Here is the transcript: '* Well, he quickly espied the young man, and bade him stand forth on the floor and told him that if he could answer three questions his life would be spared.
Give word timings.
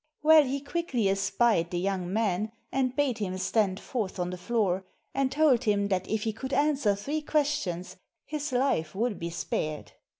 '* 0.15 0.21
Well, 0.23 0.41
he 0.43 0.61
quickly 0.61 1.07
espied 1.09 1.69
the 1.69 1.77
young 1.77 2.11
man, 2.11 2.51
and 2.71 2.95
bade 2.95 3.19
him 3.19 3.37
stand 3.37 3.79
forth 3.79 4.17
on 4.17 4.31
the 4.31 4.35
floor 4.39 4.83
and 5.13 5.31
told 5.31 5.65
him 5.65 5.89
that 5.89 6.07
if 6.09 6.23
he 6.23 6.33
could 6.33 6.53
answer 6.53 6.95
three 6.95 7.21
questions 7.21 7.97
his 8.25 8.51
life 8.51 8.95
would 8.95 9.19
be 9.19 9.29
spared. 9.29 9.91